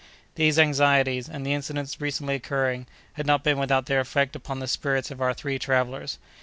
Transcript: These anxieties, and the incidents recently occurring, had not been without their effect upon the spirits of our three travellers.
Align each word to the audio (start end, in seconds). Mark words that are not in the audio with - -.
These 0.33 0.57
anxieties, 0.57 1.29
and 1.29 1.45
the 1.45 1.53
incidents 1.53 2.01
recently 2.01 2.33
occurring, 2.33 2.87
had 3.13 3.27
not 3.27 3.43
been 3.43 3.59
without 3.59 3.85
their 3.85 3.99
effect 3.99 4.35
upon 4.35 4.57
the 4.57 4.67
spirits 4.67 5.11
of 5.11 5.21
our 5.21 5.35
three 5.35 5.59
travellers. 5.59 6.17